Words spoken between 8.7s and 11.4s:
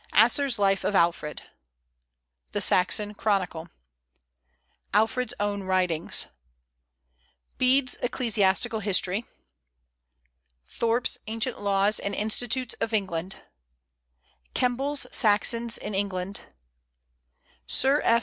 History; Thorpe's